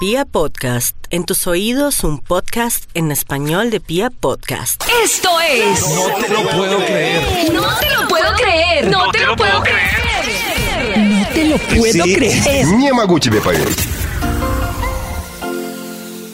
[0.00, 4.82] Pia Podcast, en tus oídos un podcast en español de Pia Podcast.
[5.04, 5.80] Esto es.
[5.88, 7.52] No te lo puedo creer.
[7.52, 8.90] No te lo puedo creer.
[8.90, 10.98] No te lo puedo creer.
[10.98, 12.14] No te lo puedo Sí.
[12.14, 12.66] creer.
[12.66, 13.80] Не могу тебе поверить.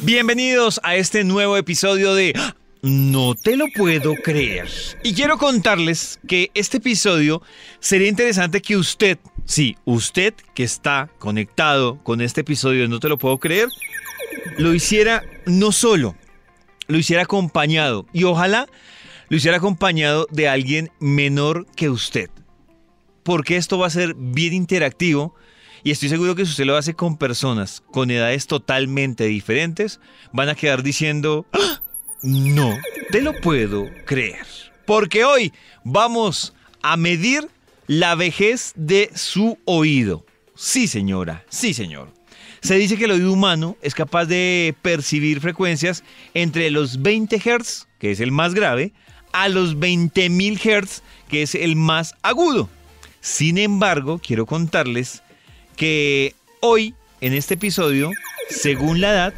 [0.03, 2.55] Bienvenidos a este nuevo episodio de ¡Ah!
[2.81, 4.69] No te lo puedo creer.
[5.03, 7.43] Y quiero contarles que este episodio
[7.81, 13.18] sería interesante que usted, sí, usted que está conectado con este episodio No te lo
[13.18, 13.70] puedo creer,
[14.58, 16.16] lo hiciera no solo,
[16.88, 18.68] lo hiciera acompañado y ojalá
[19.30, 22.30] lo hiciera acompañado de alguien menor que usted.
[23.24, 25.34] Porque esto va a ser bien interactivo
[25.84, 30.00] y estoy seguro que si usted lo hace con personas con edades totalmente diferentes,
[30.32, 31.82] van a quedar diciendo, "¡Ah!
[32.22, 32.78] no,
[33.12, 34.46] te lo puedo creer.
[34.86, 35.54] Porque hoy
[35.84, 37.50] vamos a medir
[37.88, 40.26] la vejez de su oído.
[40.56, 42.12] Sí, señora, sí, señor.
[42.62, 47.88] Se dice que el oído humano es capaz de percibir frecuencias entre los 20 Hz,
[48.00, 48.94] que es el más grave,
[49.34, 52.70] a los 20.000 Hz, que es el más agudo.
[53.20, 55.24] Sin embargo, quiero contarles
[55.76, 58.12] que hoy, en este episodio,
[58.50, 59.34] según la edad,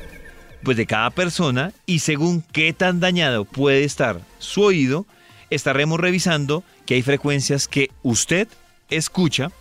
[0.64, 5.06] pues de cada persona y según qué tan dañado puede estar su oído,
[5.50, 8.48] estaremos revisando que hay frecuencias que usted
[8.90, 9.52] escucha,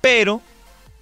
[0.00, 0.40] pero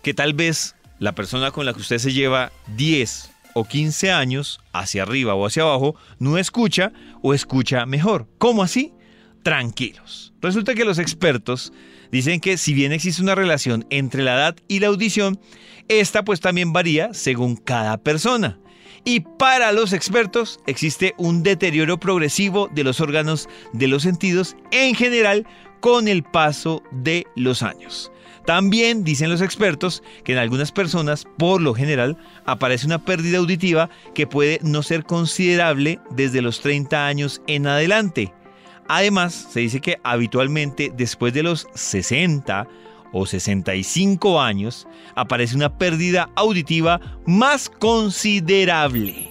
[0.02, 4.60] que tal vez la persona con la que usted se lleva 10 o 15 años
[4.72, 8.28] hacia arriba o hacia abajo no escucha o escucha mejor.
[8.38, 8.92] ¿Cómo así?
[9.42, 10.32] Tranquilos.
[10.40, 11.72] Resulta que los expertos
[12.12, 15.40] dicen que si bien existe una relación entre la edad y la audición,
[15.88, 18.58] esta pues también varía según cada persona.
[19.04, 24.94] Y para los expertos existe un deterioro progresivo de los órganos de los sentidos en
[24.94, 25.46] general
[25.80, 28.12] con el paso de los años.
[28.46, 33.90] También dicen los expertos que en algunas personas, por lo general, aparece una pérdida auditiva
[34.14, 38.32] que puede no ser considerable desde los 30 años en adelante.
[38.88, 42.66] Además, se dice que habitualmente después de los 60
[43.12, 49.30] o 65 años aparece una pérdida auditiva más considerable.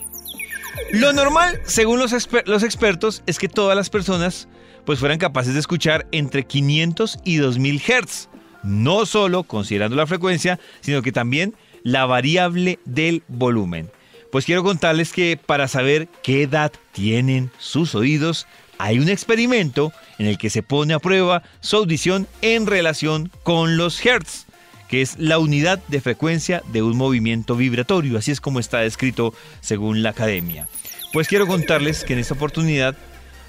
[0.92, 2.14] Lo normal, según los,
[2.46, 4.48] los expertos, es que todas las personas
[4.86, 8.30] pues fueran capaces de escuchar entre 500 y 2000 Hz,
[8.64, 11.54] no solo considerando la frecuencia, sino que también
[11.84, 13.92] la variable del volumen.
[14.32, 18.48] Pues quiero contarles que para saber qué edad tienen sus oídos,
[18.78, 23.78] hay un experimento en el que se pone a prueba su audición en relación con
[23.78, 24.46] los hertz,
[24.88, 29.34] que es la unidad de frecuencia de un movimiento vibratorio, así es como está descrito
[29.62, 30.68] según la academia.
[31.14, 32.96] Pues quiero contarles que en esta oportunidad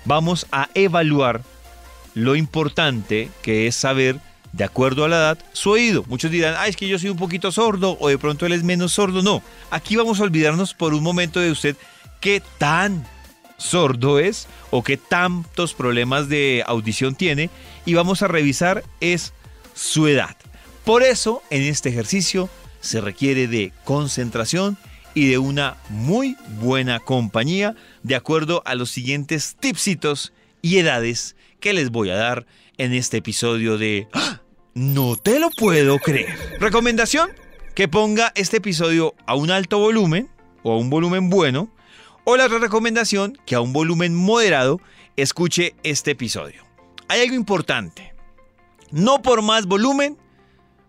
[0.04, 1.42] vamos a evaluar
[2.14, 4.16] lo importante que es saber,
[4.52, 6.04] de acuerdo a la edad, su oído.
[6.08, 8.64] Muchos dirán, ah, es que yo soy un poquito sordo o de pronto él es
[8.64, 9.22] menos sordo.
[9.22, 11.76] No, aquí vamos a olvidarnos por un momento de usted
[12.20, 13.06] qué tan
[13.60, 17.50] sordo es o qué tantos problemas de audición tiene
[17.84, 19.32] y vamos a revisar es
[19.74, 20.36] su edad.
[20.84, 22.48] Por eso en este ejercicio
[22.80, 24.78] se requiere de concentración
[25.14, 30.32] y de una muy buena compañía de acuerdo a los siguientes tipsitos
[30.62, 32.46] y edades que les voy a dar
[32.78, 34.40] en este episodio de ¡Ah!
[34.72, 36.34] No te lo puedo creer.
[36.60, 37.30] Recomendación,
[37.74, 40.30] que ponga este episodio a un alto volumen
[40.62, 41.70] o a un volumen bueno
[42.30, 44.80] o la recomendación, que a un volumen moderado
[45.16, 46.64] escuche este episodio.
[47.08, 48.14] Hay algo importante.
[48.92, 50.16] No por más volumen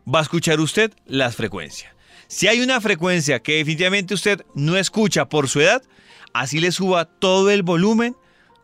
[0.08, 1.94] va a escuchar usted las frecuencias.
[2.28, 5.82] Si hay una frecuencia que definitivamente usted no escucha por su edad,
[6.32, 8.16] así le suba todo el volumen,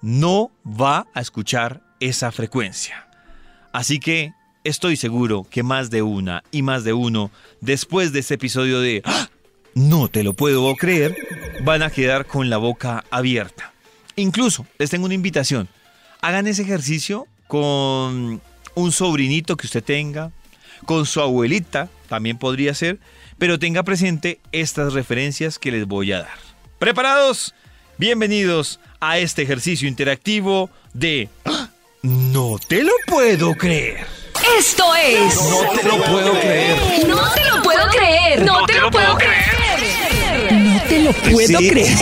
[0.04, 3.08] no va a escuchar esa frecuencia.
[3.74, 4.34] Así que
[4.64, 9.02] estoy seguro que más de una y más de uno, después de este episodio de
[9.04, 9.30] ¡Ah!
[9.78, 11.16] No te lo puedo creer,
[11.62, 13.74] van a quedar con la boca abierta.
[14.16, 15.70] Incluso les tengo una invitación.
[16.20, 18.42] Hagan ese ejercicio con
[18.74, 20.32] un sobrinito que usted tenga,
[20.88, 22.98] con su abuelita, también podría ser,
[23.38, 26.40] pero tenga presente estas referencias que les voy a dar.
[26.80, 27.54] ¿Preparados?
[28.00, 31.70] Bienvenidos a este ejercicio interactivo de ¡Ah!
[32.02, 34.17] No te lo puedo creer.
[34.56, 35.36] Esto es.
[35.36, 37.08] No te lo puedo creer.
[37.08, 38.46] No te lo puedo creer.
[38.46, 40.54] No te lo puedo creer.
[40.54, 41.98] No te lo puedo creer.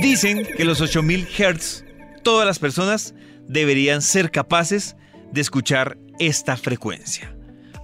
[0.00, 1.84] Dicen que los 8000 Hz,
[2.22, 3.14] todas las personas
[3.48, 4.96] deberían ser capaces
[5.32, 7.34] de escuchar esta frecuencia.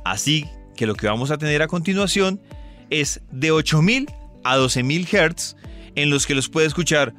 [0.04, 0.46] Así
[0.76, 2.40] que lo que vamos a tener a continuación
[2.90, 4.08] es de 8000
[4.44, 5.56] a 12000 Hz,
[5.96, 7.12] en los que los puede escuchar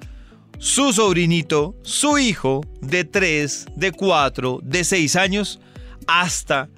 [0.62, 5.60] su sobrinito, su hijo de 3, de 4, de 6 años,
[6.06, 6.70] hasta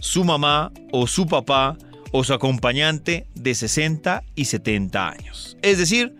[0.00, 1.76] su mamá o su papá
[2.12, 5.56] o su acompañante de 60 y 70 años.
[5.62, 6.14] Es decir,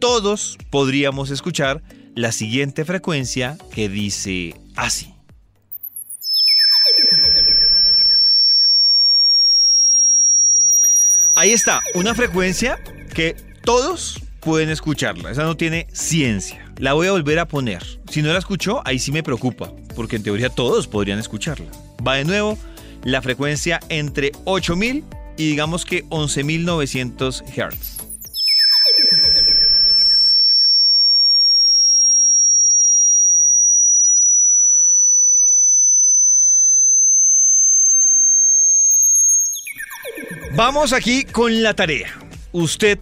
[0.00, 1.80] todos podríamos escuchar
[2.16, 5.14] la siguiente frecuencia que dice así.
[11.36, 12.80] Ahí está, una frecuencia
[13.14, 15.30] que todos pueden escucharla.
[15.30, 16.70] Esa no tiene ciencia.
[16.78, 17.84] La voy a volver a poner.
[18.10, 21.66] Si no la escuchó, ahí sí me preocupa, porque en teoría todos podrían escucharla.
[22.06, 22.58] Va de nuevo
[23.04, 25.04] la frecuencia entre 8000
[25.36, 27.98] y digamos que 11900 Hz.
[40.58, 42.18] Vamos aquí con la tarea.
[42.50, 42.98] Usted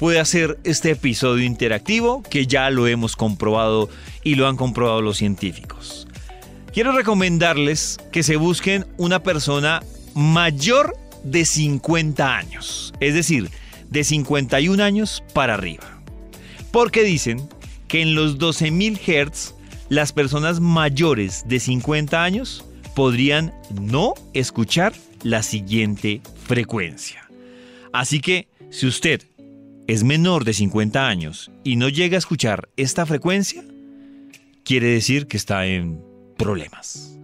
[0.00, 3.90] puede hacer este episodio interactivo que ya lo hemos comprobado
[4.24, 6.08] y lo han comprobado los científicos.
[6.72, 9.82] Quiero recomendarles que se busquen una persona
[10.14, 13.50] mayor de 50 años, es decir,
[13.90, 16.00] de 51 años para arriba.
[16.72, 17.46] Porque dicen
[17.86, 19.54] que en los 12.000 Hz
[19.90, 22.64] las personas mayores de 50 años
[22.96, 24.94] podrían no escuchar
[25.24, 27.28] la siguiente frecuencia.
[27.92, 29.26] Así que si usted
[29.90, 33.64] es menor de 50 años y no llega a escuchar esta frecuencia,
[34.62, 36.00] quiere decir que está en
[36.38, 37.18] problemas.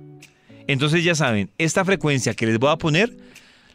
[0.66, 3.16] Entonces ya saben, esta frecuencia que les voy a poner,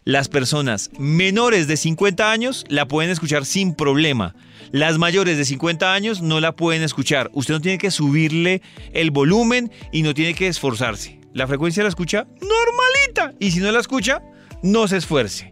[0.03, 4.35] las personas menores de 50 años la pueden escuchar sin problema.
[4.73, 7.29] Las mayores de 50 años no la pueden escuchar.
[7.31, 8.61] Usted no tiene que subirle
[8.91, 11.17] el volumen y no tiene que esforzarse.
[11.33, 13.37] La frecuencia la escucha normalita.
[13.39, 14.21] Y si no la escucha,
[14.63, 15.49] no se esfuerce.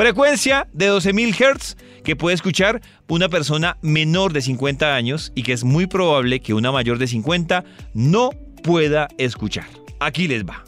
[0.00, 5.52] Frecuencia de 12.000 Hz que puede escuchar una persona menor de 50 años y que
[5.52, 8.30] es muy probable que una mayor de 50 no
[8.64, 9.66] pueda escuchar.
[10.00, 10.64] Aquí les va.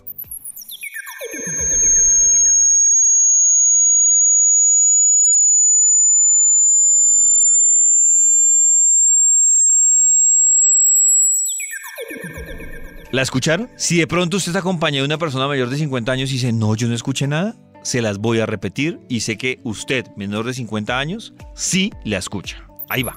[13.12, 13.70] ¿La escucharon?
[13.76, 16.52] Si de pronto usted está acompañado de una persona mayor de 50 años y dice,
[16.52, 20.46] no, yo no escuché nada, se las voy a repetir y sé que usted, menor
[20.46, 22.64] de 50 años, sí la escucha.
[22.88, 23.16] Ahí va.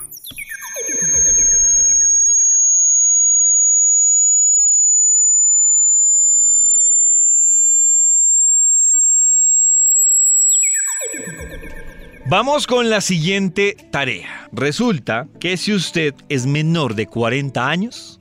[12.28, 14.50] Vamos con la siguiente tarea.
[14.52, 18.20] Resulta que si usted es menor de 40 años,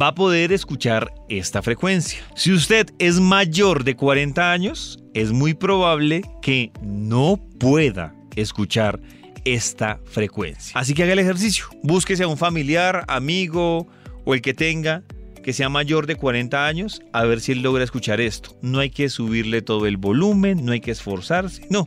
[0.00, 2.20] va a poder escuchar esta frecuencia.
[2.34, 9.00] Si usted es mayor de 40 años, es muy probable que no pueda escuchar
[9.44, 10.78] esta frecuencia.
[10.78, 11.66] Así que haga el ejercicio.
[11.82, 13.88] Búsquese a un familiar, amigo
[14.24, 15.02] o el que tenga
[15.42, 18.56] que sea mayor de 40 años a ver si él logra escuchar esto.
[18.62, 21.84] No hay que subirle todo el volumen, no hay que esforzarse, no.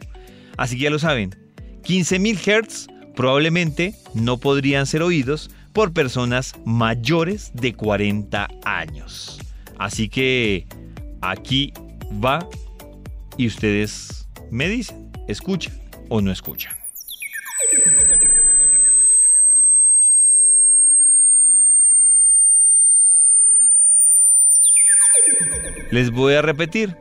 [0.58, 1.36] Así que ya lo saben,
[1.84, 9.38] 15.000 Hz probablemente no podrían ser oídos por personas mayores de 40 años.
[9.78, 10.66] Así que
[11.20, 11.74] aquí
[12.24, 12.48] va
[13.38, 15.78] y ustedes me dicen, ¿escuchan
[16.08, 16.74] o no escuchan?
[25.92, 26.96] Les voy a repetir,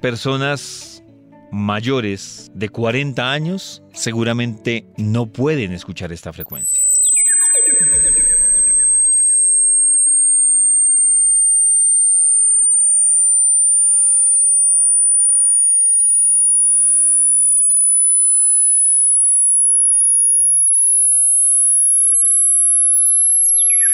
[0.00, 1.02] personas
[1.50, 6.79] mayores de 40 años seguramente no pueden escuchar esta frecuencia.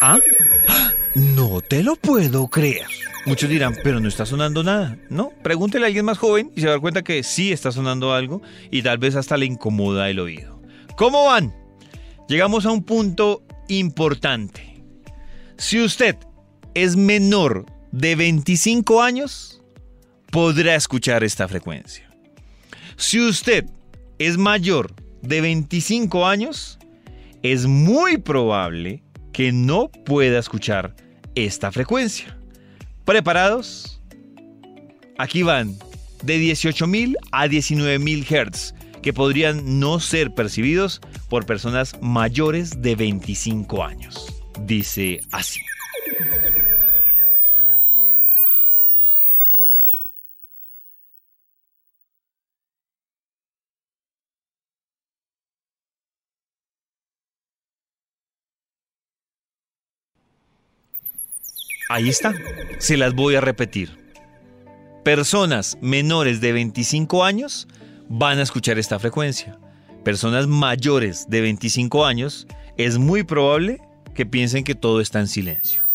[0.01, 0.21] ¿Ah?
[1.15, 2.87] No te lo puedo creer.
[3.25, 4.97] Muchos dirán, pero no está sonando nada.
[5.09, 7.73] No, pregúntele a alguien más joven y se va a dar cuenta que sí está
[7.73, 10.61] sonando algo y tal vez hasta le incomoda el oído.
[10.97, 11.55] ¿Cómo van?
[12.29, 14.83] Llegamos a un punto importante.
[15.57, 16.17] Si usted
[16.75, 19.63] es menor de 25 años,
[20.31, 22.09] podrá escuchar esta frecuencia.
[22.97, 23.65] Si usted
[24.19, 26.79] es mayor de 25 años,
[27.43, 29.03] es muy probable
[29.37, 30.97] que no pueda escuchar
[31.35, 32.39] esta frecuencia.
[33.05, 34.01] ¿Preparados?
[35.19, 35.77] Aquí van
[36.23, 43.85] de 18.000 a 19.000 Hz que podrían no ser percibidos por personas mayores de 25
[43.85, 44.43] años.
[44.59, 45.61] Dice así.
[61.89, 62.35] Ahí está.
[62.79, 63.97] Se las voy a repetir.
[65.05, 67.69] Personas menores de 25 años
[68.09, 69.59] van a escuchar esta frecuencia.
[70.05, 73.81] Personas mayores de 25 años es muy probable
[74.15, 75.86] que piensen que todo está en silencio.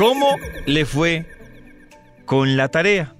[0.00, 1.26] ¿Cómo le fue
[2.24, 3.14] con la tarea?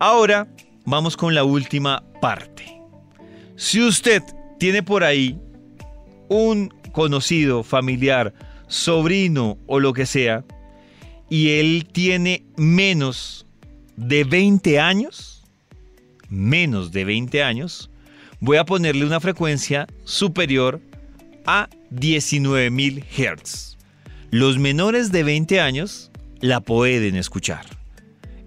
[0.00, 0.48] Ahora
[0.84, 2.64] vamos con la última parte.
[3.54, 4.20] Si usted
[4.58, 5.38] tiene por ahí
[6.28, 8.34] un conocido, familiar,
[8.66, 10.44] sobrino o lo que sea,
[11.30, 13.46] y él tiene menos
[13.94, 15.44] de 20 años,
[16.28, 17.92] menos de 20 años,
[18.40, 20.80] voy a ponerle una frecuencia superior
[21.46, 23.73] a 19.000 Hz.
[24.34, 26.10] Los menores de 20 años
[26.40, 27.64] la pueden escuchar.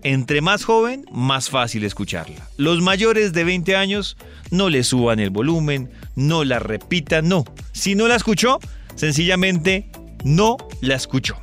[0.03, 2.46] Entre más joven, más fácil escucharla.
[2.58, 4.17] Los mayores de 20 años
[4.51, 7.46] no le suban el volumen, no la repitan, no.
[7.72, 8.60] Si no la escuchó,
[8.96, 9.89] sencillamente
[10.25, 11.38] no la escuchó.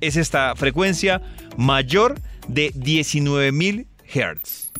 [0.00, 1.20] Es esta frecuencia
[1.56, 4.70] mayor de 19.000 Hz.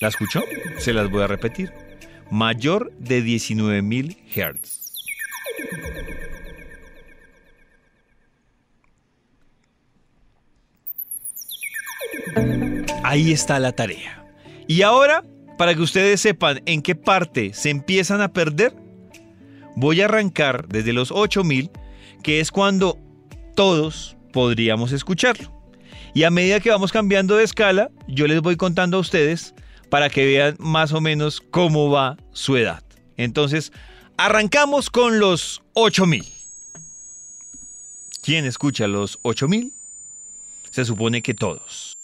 [0.00, 0.44] ¿La escuchó?
[0.78, 1.85] Se las voy a repetir.
[2.30, 4.86] Mayor de 19.000 Hz.
[13.04, 14.24] Ahí está la tarea.
[14.66, 15.22] Y ahora,
[15.56, 18.74] para que ustedes sepan en qué parte se empiezan a perder,
[19.76, 21.70] voy a arrancar desde los 8000,
[22.24, 22.98] que es cuando
[23.54, 25.52] todos podríamos escucharlo.
[26.14, 29.54] Y a medida que vamos cambiando de escala, yo les voy contando a ustedes
[29.90, 32.82] para que vean más o menos cómo va su edad.
[33.16, 33.72] Entonces,
[34.16, 36.24] arrancamos con los 8000.
[38.22, 39.72] ¿Quién escucha los 8000?
[40.70, 41.94] Se supone que todos.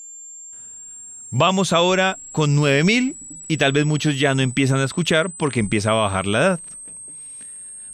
[1.31, 3.17] Vamos ahora con 9000
[3.49, 6.61] y tal vez muchos ya no empiezan a escuchar porque empieza a bajar la edad.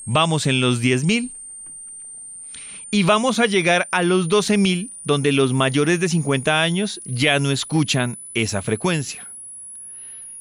[0.05, 1.31] Vamos en los 10000
[2.91, 7.51] y vamos a llegar a los 12000 donde los mayores de 50 años ya no
[7.51, 9.28] escuchan esa frecuencia.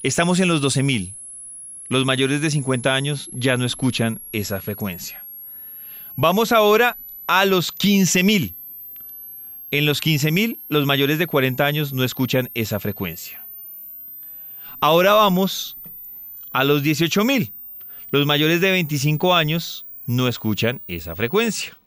[0.04, 1.16] Estamos en los 12000.
[1.89, 5.25] Los mayores de 50 años ya no escuchan esa frecuencia.
[6.16, 8.56] Vamos ahora a los 15000.
[9.70, 13.46] En los 15.000, los mayores de 40 años no escuchan esa frecuencia.
[14.80, 15.77] Ahora vamos
[16.51, 17.51] a los 18.000.
[18.12, 21.77] Los mayores de 25 años no escuchan esa frecuencia.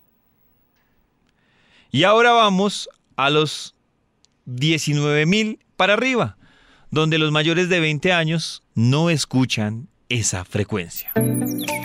[1.90, 3.75] Y ahora vamos a los
[4.47, 6.37] 19.000 para arriba,
[6.92, 11.12] donde los mayores de 20 años no escuchan esa frecuencia.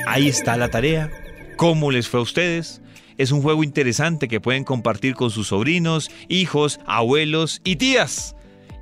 [0.06, 1.10] Ahí está la tarea.
[1.56, 2.80] ¿Cómo les fue a ustedes?
[3.18, 8.34] Es un juego interesante que pueden compartir con sus sobrinos, hijos, abuelos y tías.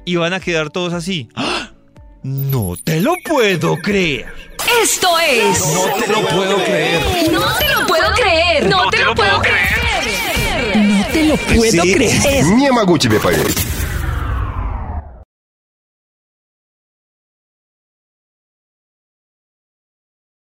[0.04, 1.28] Y van a quedar todos así.
[1.34, 1.72] ¡Ah!
[2.22, 4.26] No te lo puedo creer.
[4.82, 5.60] Esto es.
[5.72, 7.32] No te lo puedo creer.
[7.32, 8.68] No te lo puedo creer.
[8.68, 10.76] No te lo puedo creer.
[10.76, 12.44] No te lo puedo creer.
[12.44, 13.81] Не могу тебе поверить.